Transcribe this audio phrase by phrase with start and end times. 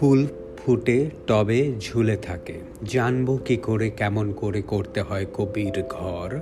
[0.00, 0.26] ফুল
[0.58, 6.40] ফুটে টবে ঝুলে থাকে। জানব কি করে, কেমন করে করতে হয় কবির ঘর।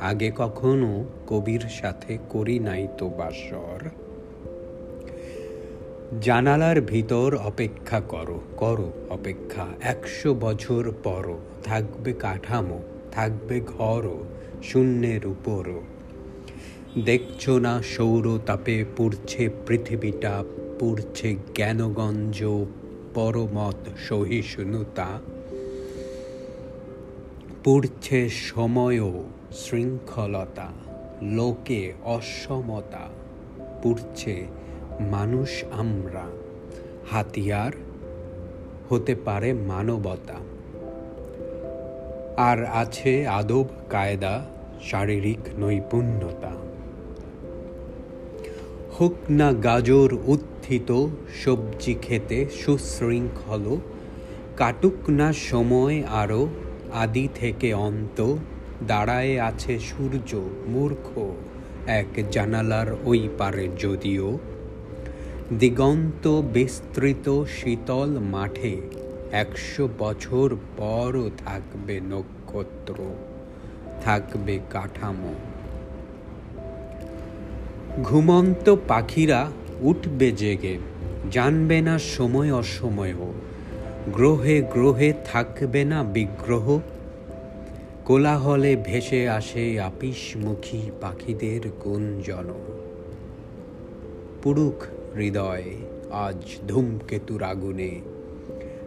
[0.00, 3.88] আগে কখনো কবির সাথে করি নাই তো বাসর।
[6.20, 12.82] জানালার ভিতর অপেক্ষা করো করো অপেক্ষা, একশো বছর পরও থাকবে কাঠামো,
[13.12, 14.24] থাকবে ঘরও,
[14.62, 15.82] শূন্যের উপরও।
[17.04, 20.44] দেখছ না সৌর তাপে পুড়ছে পৃথিবীটা,
[20.78, 22.44] পুড়ছে জ্ঞানগঞ্জ
[23.16, 25.06] পরমত সহিষ্ণুতা
[27.64, 30.68] পুড়ছে সময়ও শৃঙ্খলতা,
[31.22, 33.08] লোকে অসমতা।
[33.82, 34.46] পুড়ছে
[35.00, 36.24] মানুষ আমরা,
[37.10, 37.72] হাতিয়ার
[38.88, 40.34] হতে পারে মানবতা।
[42.36, 44.46] আর আছে আদব, কায়দা,
[44.82, 46.52] শারীরিক নৈপুণ্যতা।
[49.00, 50.18] হোক না গাজর
[50.66, 51.08] উত্থিত
[51.44, 53.76] সবজি খেতে সুশৃঙ্খল,
[54.56, 56.48] কাটুক না সময় আরও
[56.92, 58.34] আদি থেকে অন্ত,
[58.86, 60.30] দাঁড়ায় আছে সূর্য,
[60.66, 61.08] মূর্খ,
[61.86, 64.38] এক জানালার ওই পারে যদিও,
[65.58, 68.80] দিগন্ত বিস্তৃত শীতল মাঠে,
[69.32, 72.98] একশো বছর পরও থাকবে নক্ষত্র,
[74.04, 75.34] থাকবে কাঠামো।
[78.02, 80.78] ঘুমন্ত পাখিরা উঠবে জেগে,
[81.30, 83.32] জানবে না সময় অসময়ও,
[84.12, 86.80] গ্রহে গ্রহে থাকবে না বিগ্রহ।
[88.04, 92.52] কোলাহলে ভেসে আসে আপিসমুখী পাখিদের গুঞ্জন।
[94.42, 95.62] পুরুষ হৃদয়,
[96.10, 98.00] আজ ধূমকেতুর আগুনে।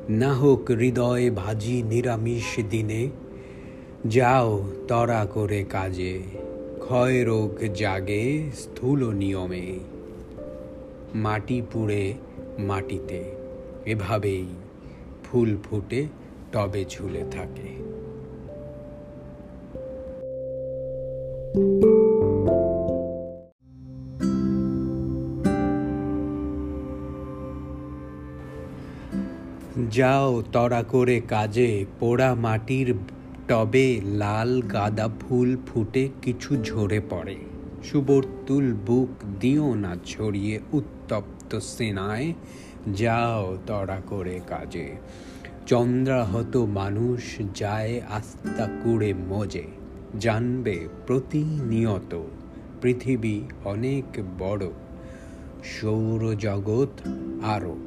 [0.09, 3.09] না হোক হৃদয় ভাজি নিরামিষ দিনে,
[4.07, 6.19] যাও তরা করে কাজে।
[6.79, 9.79] ক্ষয় রোগ জাগে স্থূল নিয়মে।
[11.15, 12.13] মাটি পুড়ে
[12.59, 13.23] মাটিতে।
[13.85, 14.45] এভাবেই
[15.23, 16.07] ফুল ফুটে
[16.51, 17.79] টবে ঝুলে থাকে।
[29.91, 32.93] যাও তরা করে কাজে, পোড়া মাটির
[33.47, 37.35] টবে লাল গাঁদা ফুল ফুটে কিছু ঝরে পড়ে।
[37.83, 39.09] সুবর্তুল বুক
[39.39, 40.59] দিও না ছড়িয়ে
[41.49, 42.33] উত্তপ্ত সেনায়
[42.93, 44.95] যাও তড়া করে কাজে।
[45.65, 47.21] চন্দ্রাহত মানুষ
[47.55, 49.67] যায় আস্তা কুড়ে মজে।
[50.19, 52.23] জানবে প্রতিনিয়ত
[52.81, 54.67] পৃথিবী অনেক বড়,
[55.63, 57.07] সৌরজগৎ
[57.43, 57.77] আরও।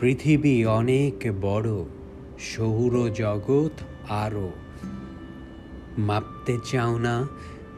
[0.00, 1.84] পৃথিবী অনেক বড়,
[2.38, 4.50] সৌরজগৎ আরও।
[5.98, 7.26] মাপতে চাও না,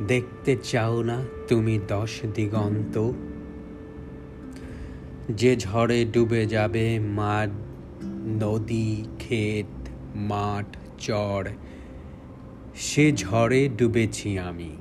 [0.06, 3.12] দেখতে চাও না, তুমি দশ দিগন্ত
[5.36, 7.48] যে ঝড়ে ডুবে যাবে মাঠ,
[8.42, 11.48] নদী, ক্ষেত, মাঠ চড়
[12.76, 14.76] সে ঝড়ে ডুবেছি আমি।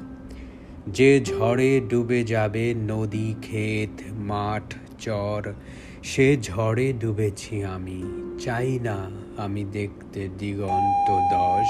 [0.87, 5.53] যে ঝড়ে ডুবে যাবে নদী, ক্ষেত, মাঠ, চর,
[6.03, 8.03] সে ঝড়ে ডুবেছি আমি।
[8.39, 11.67] চাই না আমি দেখতে দিগন্ত দশ,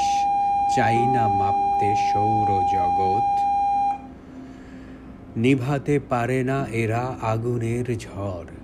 [0.75, 3.49] চাই না মাপতে সৌর জগৎ।
[5.37, 8.58] নিভাতে পারে না এরা আগুনের ঝড়।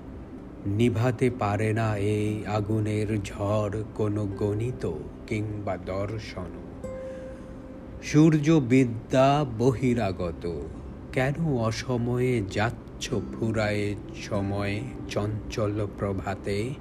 [0.65, 4.91] নিভাতে পারে না এই আগুনের ঝড় কোনো গণিত
[5.27, 6.45] কিংবা দর্শন।
[8.03, 10.61] সূর্যবিদ্যা বহিরাগত,
[11.11, 16.73] কেন অসময়ে যাচ্ছ ফুরায়ে সময়ে চঞ্চল প্রভাতে?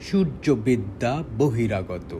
[0.00, 2.18] সূর্যবিদ্যা বহিরাগত,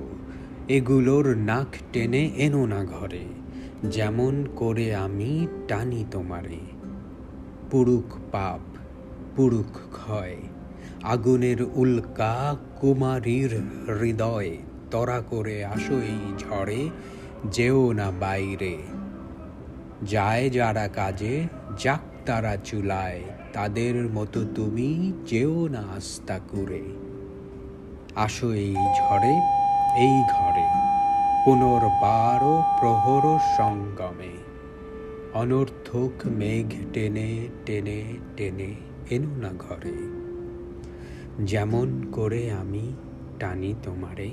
[0.68, 3.24] এগুলোর নাক টেনে এনো না ঘরে,
[3.84, 6.58] যেমন করে আমি টানি তোমারে।
[7.70, 8.75] পুরুক পাপ
[9.36, 10.36] পুরুষ ক্ষয়।
[11.02, 13.52] আগুনের উল্কা কুমারীর
[14.00, 14.56] হৃদয়
[14.90, 16.90] তরা করে আসো এই ঝড়ে,
[17.50, 18.76] যেও না বাইরে।
[20.02, 21.46] যায় যারা কাজে,
[21.78, 23.20] যাক তারা চুলায়,
[23.52, 26.84] তাদের মতো তুমি যেও না আস্তা করে
[28.16, 29.34] আসো এই ঝড়ে,
[29.96, 30.66] এই ঘরে,
[31.44, 32.40] পুনর্বার
[32.80, 34.34] প্রহর সঙ্গমে।
[35.34, 38.02] অনর্থক মেঘ টেনে টেনে
[38.36, 39.92] টেনে এনো না ঘরে।
[41.44, 42.92] যেমন করে আমি
[43.38, 44.30] টানি তোমারে।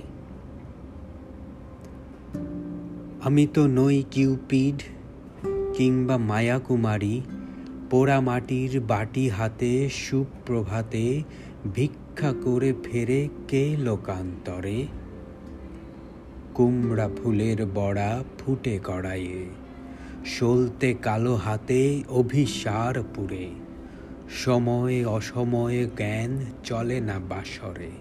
[3.24, 4.84] আমি তো নই কিউপিড,
[5.74, 7.22] কিংবা মায়াকুমারী,
[7.90, 11.24] পোড়া মাটির বাটি হাতে, সুপ্রভাতে,
[11.74, 14.88] ভিক্ষা করে ফেরে কে লোকান্তরে?
[16.54, 19.46] কুমড়া ফুলের বড়া ফুটে কড়াইয়ে,
[20.26, 23.50] সলতে কালো হাতে অভিসার পুরে।
[24.30, 27.92] সময়ে অসময়ে জ্ঞান চলে না বাসরে।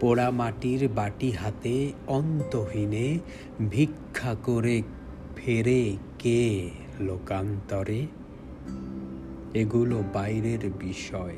[0.00, 3.18] পোড়া মাটির বাটি হাতে অন্তহীনে
[3.70, 4.82] ভিক্ষা করে
[5.36, 6.70] ফেরে কে
[7.00, 8.06] লোকান্তরে?
[9.54, 11.36] এগুলো বাইরের বিষয়,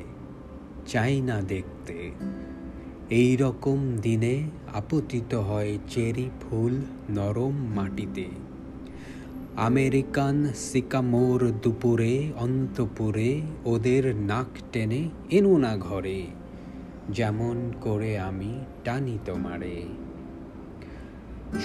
[0.87, 2.11] চাই না দেখতে।
[3.09, 4.43] এই রকম দিনে
[4.73, 8.25] আপতিত হয় চেরি ফুল নরম মাটিতে।
[9.57, 16.25] আমেরিকান সিকামোর দুপুরে, অন্তপুরে ওদের নাক টেনে এনো না ঘরে,
[17.09, 19.81] যেমন করে আমি টানি তোমারে।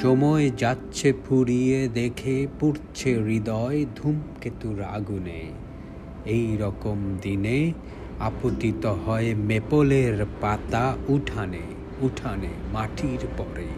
[0.03, 5.43] সময় যাচ্ছে ফুরিয়ে দেখে পুড়ছে হৃদয় ধূমকেতুর আগুনে।
[6.27, 7.73] এই রকম দিনে
[8.21, 11.63] আপতিত হয় মেপলের পাতা উঠানে
[12.01, 13.69] উঠানে মাটির পরে।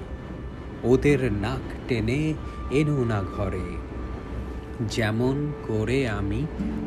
[0.84, 2.34] ওদের নাক টেনে
[2.70, 3.87] এনো না ঘরে
[4.86, 6.46] যেমন করে আমি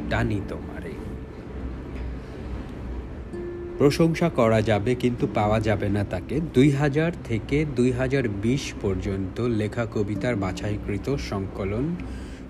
[0.09, 0.91] টানি তোমারে।
[3.77, 9.41] প্রশংসা করা যাবে কিন্তু পাওয়া যাবে না তাকে। দুই হাজার থেকে দুই হাজার বিশ পর্যন্ত
[9.41, 11.95] লেখা কবিতার বাছাইকৃত সংকলন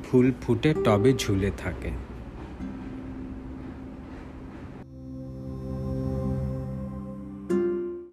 [0.03, 2.11] ফুল ফুটে টবে ঝুলে থাকে।